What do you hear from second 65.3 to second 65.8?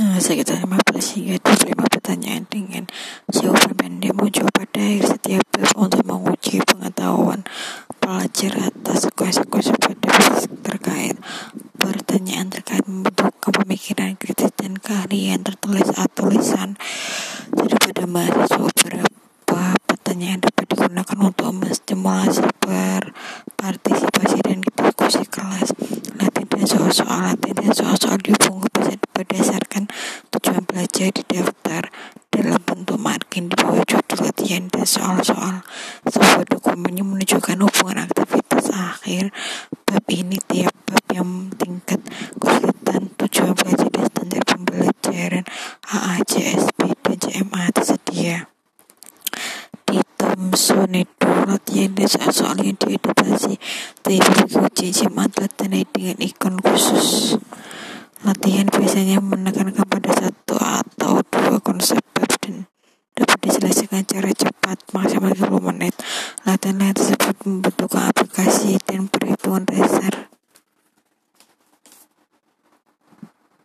30